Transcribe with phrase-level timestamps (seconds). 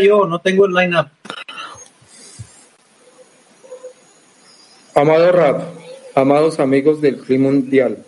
[0.00, 1.06] yo, no tengo el line-up.
[4.96, 5.62] Amado Rap,
[6.16, 7.98] amados amigos del Clima Mundial,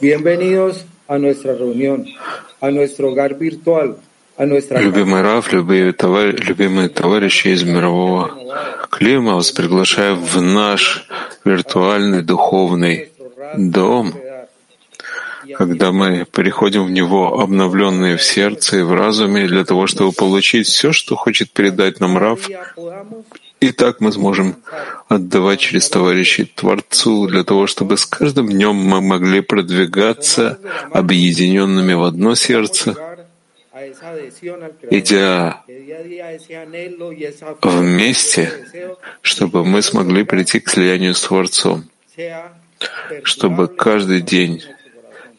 [0.00, 2.06] bienvenidos a nuestra reunión,
[2.60, 3.96] a nuestro hogar virtual,
[4.36, 6.34] a nuestra Любимый Раф, любимые, товар...
[6.40, 8.30] любимые товарищи из мирового
[8.90, 11.08] клима, вас приглашаю в наш
[11.44, 13.10] виртуальный духовный
[13.56, 14.14] дом,
[15.56, 20.66] когда мы переходим в него обновленные в сердце и в разуме для того, чтобы получить
[20.66, 22.48] все, что хочет передать нам Раф.
[23.60, 24.56] И так мы сможем
[25.08, 30.58] отдавать через товарищей Творцу, для того, чтобы с каждым днем мы могли продвигаться
[30.92, 32.94] объединенными в одно сердце,
[34.90, 35.62] идя
[37.62, 38.52] вместе,
[39.22, 41.84] чтобы мы смогли прийти к слиянию с Творцом,
[43.22, 44.62] чтобы каждый день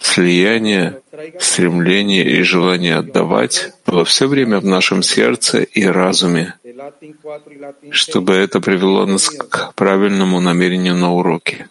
[0.05, 1.01] слияние,
[1.39, 6.53] стремление и желание отдавать было все время в нашем сердце и разуме,
[7.89, 11.69] чтобы это привело нас к правильному намерению на уроке.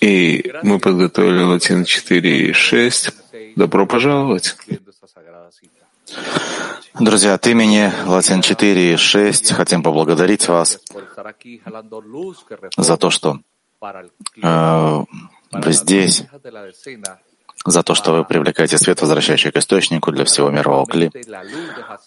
[0.00, 3.10] И мы подготовили латин 4 и 6.
[3.56, 4.56] Добро пожаловать!
[6.98, 10.80] Друзья, от имени Латин 4 и 6 хотим поблагодарить вас
[12.76, 13.40] за то, что
[15.52, 16.24] вы здесь,
[17.66, 21.10] за то, что вы привлекаете свет, возвращающий к источнику для всего мирового кли,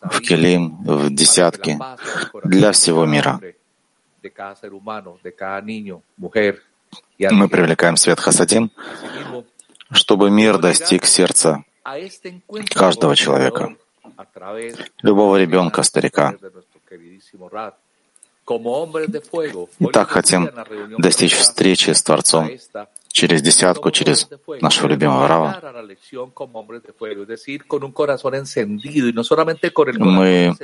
[0.02, 1.80] в килим, в десятки,
[2.44, 3.40] для всего мира.
[7.32, 8.72] Мы привлекаем свет Хасадим,
[9.92, 11.64] чтобы мир достиг сердца
[12.74, 13.76] каждого человека,
[15.02, 16.36] любого ребенка, старика.
[18.50, 20.50] И так хотим
[20.98, 22.50] достичь встречи с Творцом
[23.14, 24.28] через десятку, через
[24.60, 25.62] нашего любимого Рава.
[29.98, 30.56] Мы,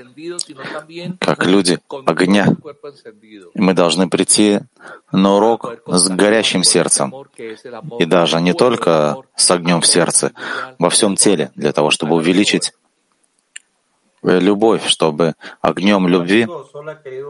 [1.20, 2.48] как люди огня,
[3.54, 4.60] мы должны прийти
[5.12, 7.14] на урок с горящим сердцем.
[8.00, 10.34] И даже не только с огнем в сердце,
[10.80, 12.74] во всем теле, для того, чтобы увеличить
[14.24, 16.48] любовь, чтобы огнем любви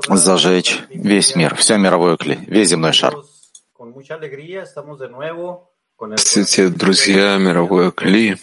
[0.07, 3.15] зажечь весь мир, все мировое кли, весь земной шар.
[5.99, 8.37] Здравствуйте, друзья, мировое кли.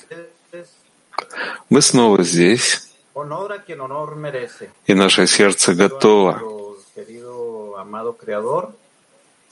[1.71, 2.95] Мы снова здесь,
[4.87, 6.43] и наше сердце готово.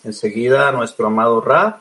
[0.04, 1.80] Enseguida nuestro amado Ra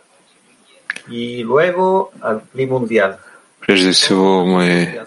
[1.10, 3.20] y luego al Cli Mundial.
[3.66, 5.06] Прежде всего мы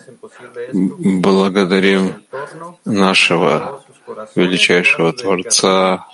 [0.72, 2.22] благодарим
[2.84, 3.84] нашего
[4.34, 6.06] величайшего Творца,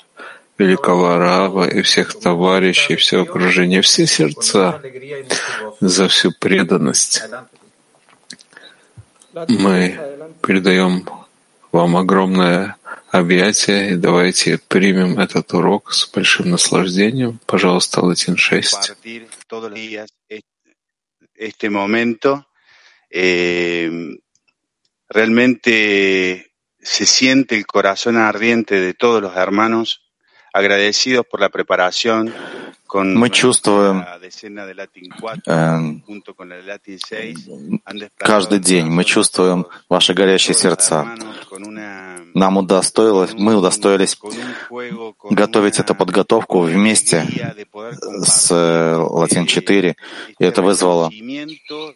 [0.59, 4.81] великого Рава и всех товарищей, все окружение, все сердца
[5.81, 7.23] за всю преданность.
[9.49, 9.99] Мы
[10.43, 11.09] передаем
[11.71, 12.77] вам огромное
[13.11, 17.39] объятие и давайте примем этот урок с большим наслаждением.
[17.47, 18.95] Пожалуйста, Латин 6
[21.35, 22.49] este momento.
[23.11, 23.91] Eh,
[25.09, 30.12] realmente se siente el corazón ardiente de todos los hermanos,
[30.53, 32.33] agradecidos por la preparación.
[32.87, 34.05] Con Мы чувствуем
[38.19, 41.07] каждый день, мы чувствуем ваши горящие сердца.
[42.35, 44.19] нам удостоилось, мы удостоились
[45.31, 47.27] готовить эту подготовку вместе
[48.25, 49.97] с э, Латин 4,
[50.39, 51.11] и это вызвало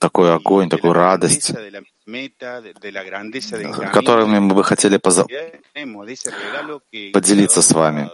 [0.00, 1.52] такой огонь, такую радость,
[3.92, 5.26] которыми мы бы хотели поза...
[7.12, 8.10] поделиться с вами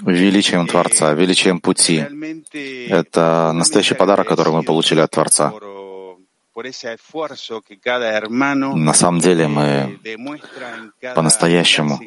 [0.00, 2.04] величием Творца, величием пути.
[2.88, 5.52] Это настоящий подарок, который мы получили от Творца.
[8.74, 9.98] На самом деле мы
[11.14, 11.98] по-настоящему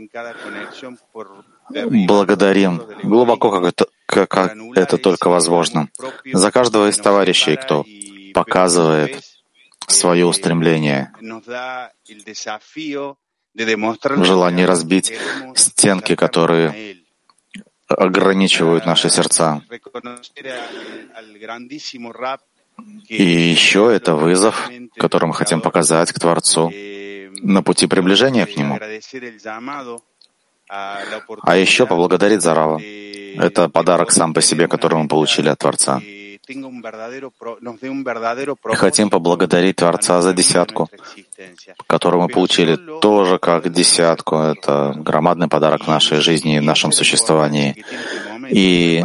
[2.07, 5.89] благодарим глубоко, как это, как это только возможно,
[6.31, 7.85] за каждого из товарищей, кто
[8.35, 9.23] показывает
[9.87, 11.11] свое устремление,
[14.23, 15.13] желание разбить
[15.55, 16.97] стенки, которые
[17.87, 19.61] ограничивают наши сердца.
[23.07, 26.71] И еще это вызов, который мы хотим показать к Творцу
[27.41, 28.79] на пути приближения к Нему.
[30.67, 32.81] А еще поблагодарить за Рава.
[33.37, 36.01] Это подарок сам по себе, который мы получили от Творца.
[38.63, 40.89] Хотим поблагодарить Творца за десятку,
[41.87, 44.37] которую мы получили тоже как десятку.
[44.37, 47.83] Это громадный подарок нашей жизни и нашем существовании.
[48.49, 49.03] И,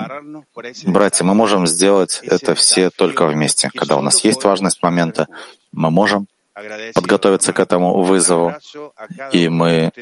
[0.87, 3.71] братья, мы можем сделать это все только вместе.
[3.75, 5.27] Когда у нас есть важность момента,
[5.73, 6.27] мы можем
[6.95, 8.55] подготовиться к этому вызову,
[9.33, 9.93] и мы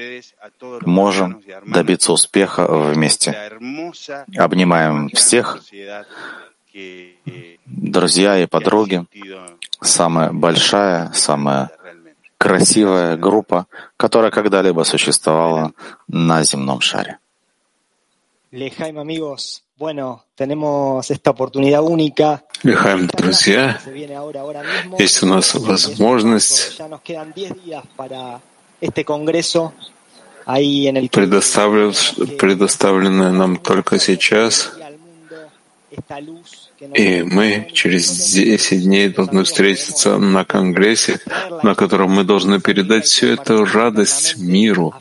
[0.84, 3.36] можем добиться успеха вместе.
[4.36, 5.62] Обнимаем всех,
[7.66, 9.04] друзья и подруги,
[9.80, 11.70] самая большая, самая
[12.38, 13.66] красивая группа,
[13.96, 15.72] которая когда-либо существовала
[16.06, 17.18] на земном шаре.
[22.62, 23.78] Лехайм, друзья,
[24.98, 26.80] есть у нас возможность
[32.38, 34.72] предоставленная нам только сейчас,
[36.94, 41.20] и мы через 10 дней должны встретиться на Конгрессе,
[41.62, 44.94] на котором мы должны передать всю эту радость миру,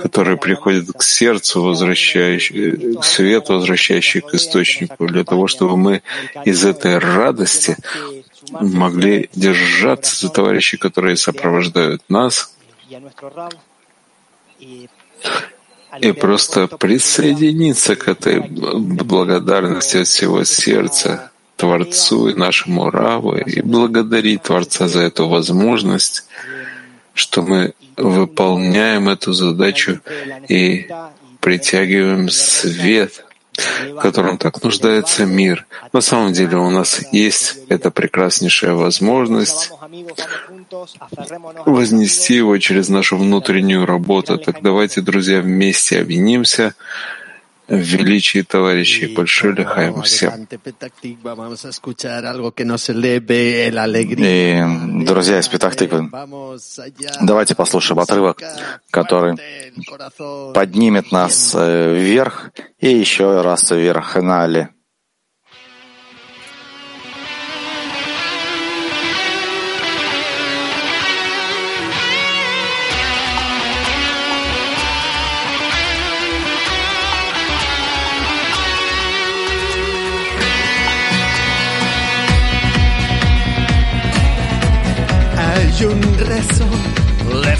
[0.00, 6.02] которая приходит к сердцу, возвращающий, к свету, возвращающий к источнику, для того, чтобы мы
[6.44, 7.76] из этой радости
[8.50, 12.54] могли держаться за товарищей, которые сопровождают нас,
[16.00, 24.42] и просто присоединиться к этой благодарности от всего сердца Творцу и нашему Раву и благодарить
[24.42, 26.24] Творца за эту возможность,
[27.14, 30.00] что мы выполняем эту задачу
[30.48, 30.88] и
[31.40, 33.24] притягиваем свет
[33.90, 35.66] в котором так нуждается мир.
[35.92, 39.70] На самом деле у нас есть эта прекраснейшая возможность
[41.66, 44.38] вознести его через нашу внутреннюю работу.
[44.38, 46.74] Так давайте, друзья, вместе объединимся
[47.68, 49.14] величии товарищей.
[49.14, 50.46] Большой лихаем всем.
[54.18, 56.10] И, друзья из Петахтыквы,
[57.20, 58.42] давайте послушаем отрывок,
[58.90, 59.36] который
[60.54, 62.50] поднимет нас э, вверх
[62.80, 64.68] и еще раз вверх на Али.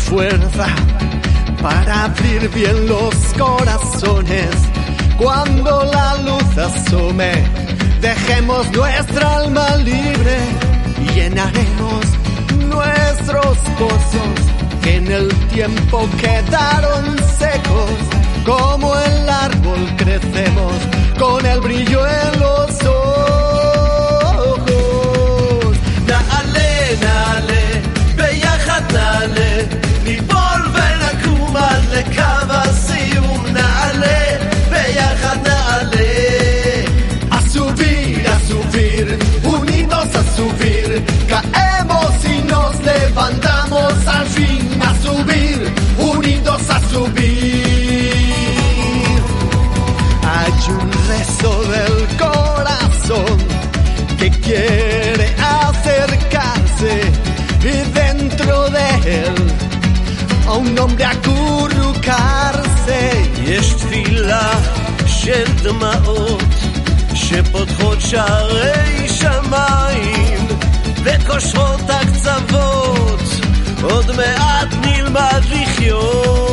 [0.09, 0.67] Fuerza
[1.63, 4.51] para abrir bien los corazones.
[5.17, 7.33] Cuando la luz asome,
[8.01, 10.37] dejemos nuestra alma libre
[11.01, 12.05] y llenaremos
[12.67, 14.37] nuestros pozos
[14.83, 17.91] que en el tiempo quedaron secos.
[18.45, 20.73] Como el árbol crecemos
[21.19, 23.38] con el brillo en los ojos.
[67.29, 70.47] שפותחות שערי שמיים
[71.05, 73.21] וקושרות הקצוות
[73.83, 76.48] עוד מעט נלמד לחיות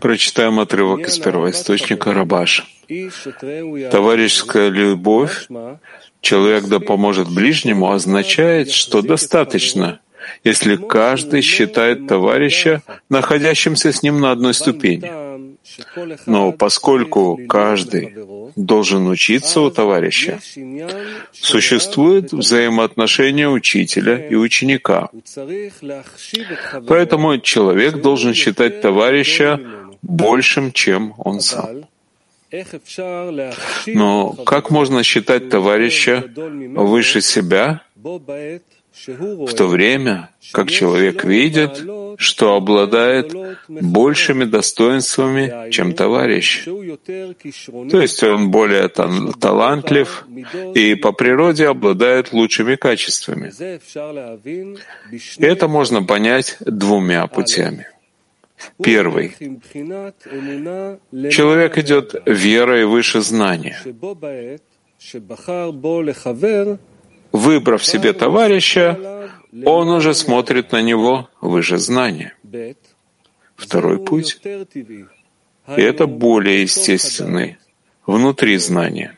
[0.00, 2.66] Прочитаем отрывок из первоисточника Рабаш.
[3.90, 5.48] Товарищеская любовь,
[6.20, 10.00] человек да поможет ближнему, означает, что достаточно,
[10.44, 15.49] если каждый считает товарища, находящимся с ним на одной ступени.
[16.26, 18.14] Но поскольку каждый
[18.56, 20.40] должен учиться у товарища,
[21.32, 25.10] существует взаимоотношение учителя и ученика.
[26.88, 29.60] Поэтому человек должен считать товарища
[30.02, 31.84] большим, чем он сам.
[33.86, 37.82] Но как можно считать товарища выше себя
[39.06, 41.82] в то время, как человек видит,
[42.18, 43.34] что обладает
[43.68, 46.64] большими достоинствами, чем товарищ.
[46.64, 50.26] То есть он более талантлив
[50.74, 53.52] и по природе обладает лучшими качествами.
[55.38, 57.86] Это можно понять двумя путями.
[58.82, 59.34] Первый.
[61.30, 63.78] Человек идет верой выше знания.
[67.32, 69.30] Выбрав себе товарища,
[69.64, 72.34] он уже смотрит на него выше знания.
[73.56, 74.40] Второй путь—
[75.66, 77.58] это более естественный,
[78.06, 79.16] внутри знания.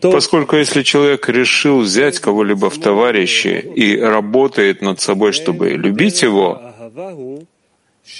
[0.00, 6.74] Поскольку если человек решил взять кого-либо в товарищи и работает над собой, чтобы любить его,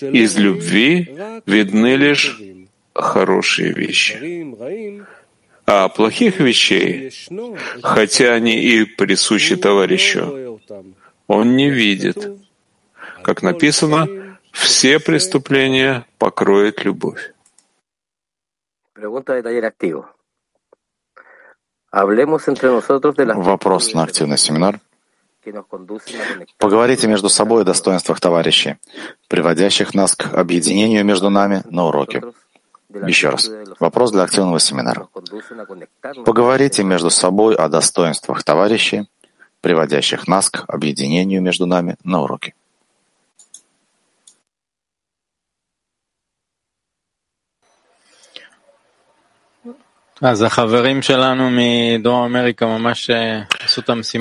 [0.01, 2.41] из любви видны лишь
[2.95, 4.45] хорошие вещи.
[5.71, 7.13] А плохих вещей,
[7.83, 10.61] хотя они и присущи товарищу,
[11.27, 12.17] он не видит.
[13.23, 14.09] Как написано,
[14.51, 17.35] все преступления покроет любовь.
[23.37, 24.81] Вопрос на активный семинар.
[26.57, 28.77] Поговорите между собой о достоинствах товарищей,
[29.29, 32.23] приводящих нас к объединению между нами на уроке.
[32.91, 33.51] Еще раз.
[33.81, 35.09] Вопрос для акционного семинара.
[36.25, 39.09] Поговорите между собой о достоинствах товарищей,
[39.61, 42.55] приводящих нас к объединению между нами на уроке.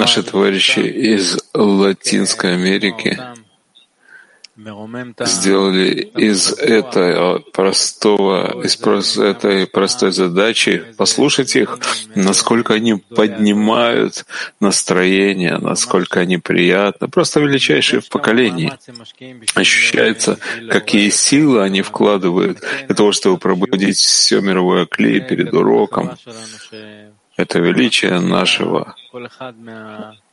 [0.03, 3.19] Наши товарищи из Латинской Америки
[4.57, 11.77] сделали из этого простого, из этой простой задачи послушать их,
[12.15, 14.25] насколько они поднимают
[14.59, 18.73] настроение, насколько они приятны, просто величайшие в поколении.
[19.53, 26.17] Ощущается, какие силы они вкладывают для того, чтобы пробудить все мировое клей перед уроком.
[27.35, 28.95] Это величие нашего,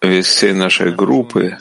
[0.00, 1.59] весь всей нашей группы,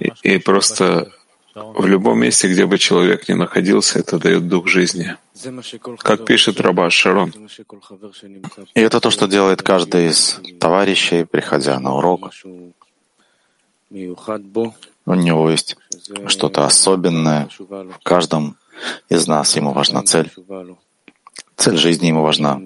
[0.00, 1.12] и, и просто
[1.54, 5.16] в любом месте, где бы человек ни находился, это дает дух жизни.
[5.98, 7.32] Как пишет Раба Шарон,
[8.74, 12.30] И это то, что делает каждый из товарищей, приходя на урок.
[13.90, 15.76] У него есть
[16.26, 18.56] что-то особенное в каждом
[19.08, 19.56] из нас.
[19.56, 20.30] Ему важна цель.
[21.56, 22.60] Цель жизни ему важна.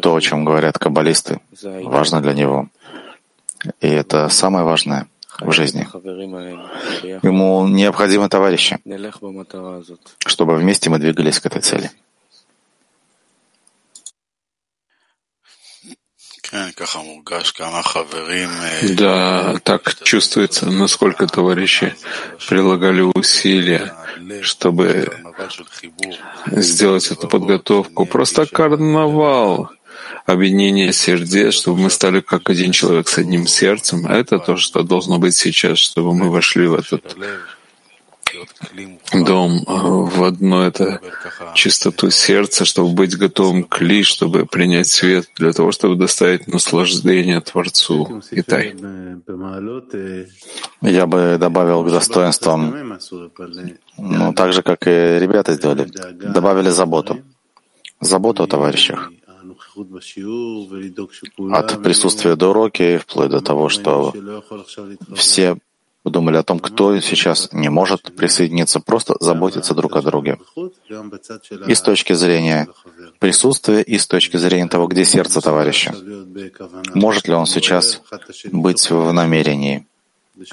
[0.00, 2.68] То, о чем говорят каббалисты, важно для него.
[3.80, 5.06] И это самое важное
[5.40, 5.86] в жизни.
[7.22, 8.78] Ему необходимы товарищи,
[10.26, 11.90] чтобы вместе мы двигались к этой цели.
[18.96, 21.94] Да, так чувствуется, насколько товарищи
[22.48, 23.94] прилагали усилия,
[24.42, 25.12] чтобы
[26.46, 28.04] сделать эту подготовку.
[28.04, 29.70] Просто карнавал
[30.26, 34.06] объединение сердец, чтобы мы стали как один человек с одним сердцем.
[34.06, 37.16] Это то, что должно быть сейчас, чтобы мы вошли в этот
[39.12, 39.72] дом э,
[40.16, 41.00] в одну это
[41.54, 47.40] чистоту сердца, чтобы быть готовым к ли, чтобы принять свет, для того, чтобы доставить наслаждение
[47.40, 48.74] Творцу Итай.
[50.82, 52.98] Я бы добавил к достоинствам,
[53.98, 57.20] ну, так же, как и ребята сделали, добавили заботу.
[58.00, 59.10] Заботу о товарищах.
[61.52, 64.12] От присутствия до уроки, вплоть до того, что
[65.14, 65.56] все
[66.02, 70.38] подумали о том, кто сейчас не может присоединиться, просто заботиться друг о друге.
[71.66, 72.68] И с точки зрения
[73.18, 75.94] присутствия, и с точки зрения того, где сердце товарища.
[76.94, 78.00] Может ли он сейчас
[78.52, 79.86] быть в намерении?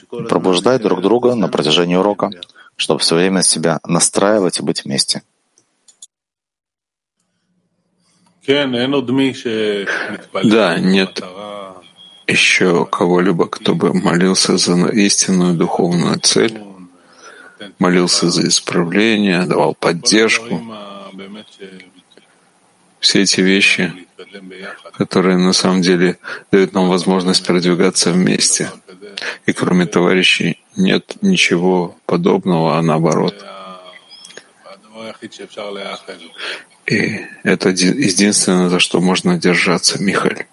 [0.10, 2.30] Пробуждать друг друга на протяжении урока,
[2.76, 5.24] чтобы все время себя настраивать и быть вместе.
[10.44, 11.22] Да, нет
[12.28, 16.60] еще кого-либо, кто бы молился за истинную духовную цель,
[17.80, 20.62] молился за исправление, давал поддержку.
[23.00, 23.94] Все эти вещи,
[24.98, 26.18] которые на самом деле
[26.52, 28.72] дают нам возможность продвигаться вместе.
[29.46, 33.36] И кроме товарищей нет ничего подобного, а наоборот.
[36.90, 40.46] И это единственное, за что можно держаться, Михаил.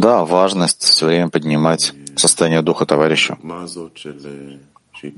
[0.00, 3.38] Да, важность все время поднимать состояние духа товарища.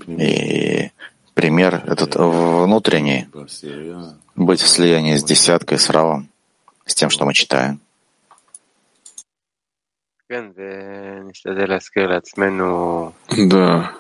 [0.07, 0.91] И
[1.35, 3.27] пример этот внутренний,
[4.37, 6.29] быть в слиянии с десяткой, с равом,
[6.85, 7.81] с тем, что мы читаем.
[13.37, 13.93] Да,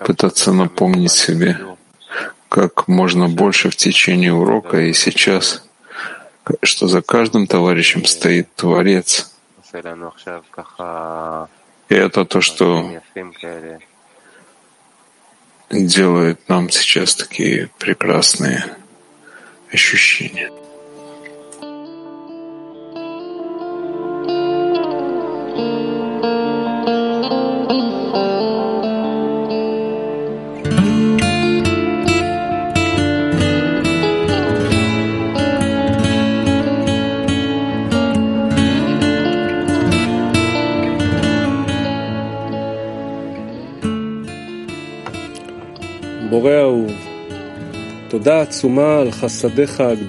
[0.00, 1.58] пытаться напомнить себе
[2.48, 5.62] как можно больше в течение урока и сейчас—
[6.62, 9.30] что за каждым товарищем стоит Творец.
[11.88, 13.00] И это то, что
[15.70, 18.64] делает нам сейчас такие прекрасные
[19.72, 20.50] ощущения.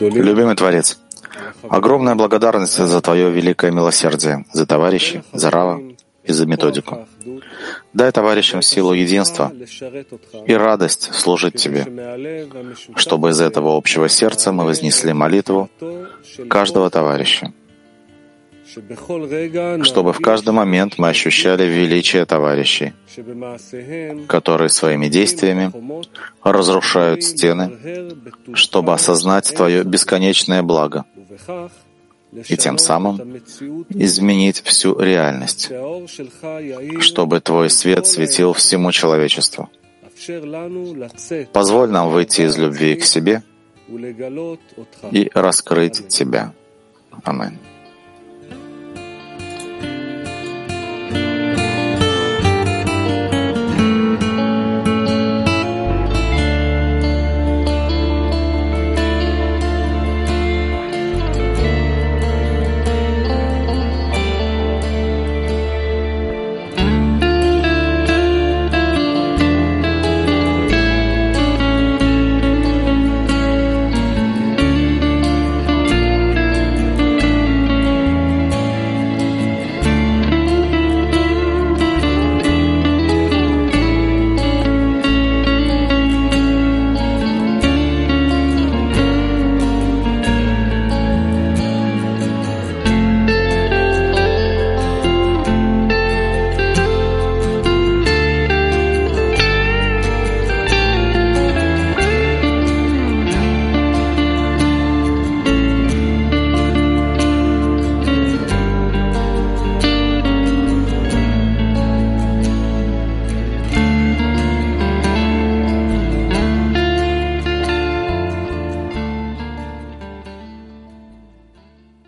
[0.02, 1.00] Любимый Творец,
[1.70, 5.82] огромная благодарность за Твое великое милосердие, за товарищей, за Рава
[6.24, 7.08] и за методику.
[7.94, 9.52] Дай товарищам силу единства
[10.48, 11.86] и радость служить Тебе,
[12.96, 15.70] чтобы из этого общего сердца мы вознесли молитву
[16.50, 17.54] каждого товарища,
[19.84, 22.94] чтобы в каждый момент мы ощущали величие товарищей,
[24.28, 25.72] которые своими действиями
[26.44, 27.72] разрушают стены,
[28.54, 31.06] чтобы осознать Твое бесконечное благо
[32.32, 33.42] и тем самым
[33.90, 35.72] изменить всю реальность,
[37.00, 39.70] чтобы Твой свет светил всему человечеству.
[41.54, 43.42] Позволь нам выйти из любви к себе
[45.12, 46.54] и раскрыть Тебя.
[47.24, 47.58] Аминь.